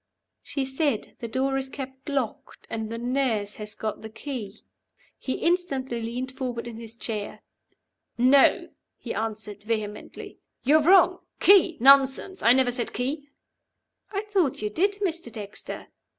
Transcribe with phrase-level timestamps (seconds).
[0.41, 4.63] "She said, 'The door is kept locked, and the nurse has got the key.'"
[5.19, 7.43] He instantly leaned forward in his chair.
[8.17, 10.39] "No!" he answered, vehemently.
[10.63, 11.19] "You're wrong.
[11.39, 12.41] 'Key?' Nonsense!
[12.41, 13.29] I never said 'Key.'"
[14.11, 15.31] "I thought you did, Mr.
[15.31, 15.85] Dexter."